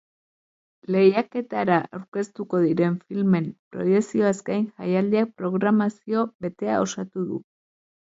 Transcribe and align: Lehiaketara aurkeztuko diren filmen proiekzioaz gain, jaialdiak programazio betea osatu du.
Lehiaketara 0.95 1.75
aurkeztuko 1.97 2.63
diren 2.65 2.97
filmen 3.11 3.51
proiekzioaz 3.77 4.35
gain, 4.51 4.67
jaialdiak 4.87 5.33
programazio 5.45 6.29
betea 6.49 6.85
osatu 6.91 7.33
du. 7.33 7.45